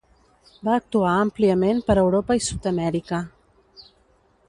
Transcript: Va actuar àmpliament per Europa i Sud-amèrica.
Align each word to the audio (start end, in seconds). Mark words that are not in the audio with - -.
Va 0.67 0.77
actuar 0.81 1.11
àmpliament 1.27 1.83
per 1.91 1.99
Europa 2.07 2.41
i 2.41 2.45
Sud-amèrica. 2.49 3.25